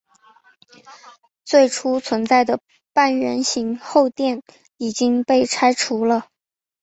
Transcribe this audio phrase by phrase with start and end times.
[1.45, 2.59] 最初存在的
[2.91, 4.41] 半圆形后殿
[4.77, 6.25] 已经被拆除了。